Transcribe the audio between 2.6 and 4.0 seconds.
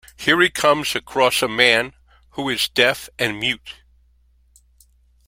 deaf and mute.